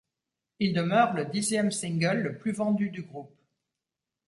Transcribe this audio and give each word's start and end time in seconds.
Il 0.57 0.73
demeure 0.73 1.13
le 1.13 1.25
dixième 1.25 1.69
single 1.69 2.21
le 2.23 2.35
plus 2.35 2.53
vendu 2.53 2.89
du 2.89 3.03
groupe. 3.03 3.37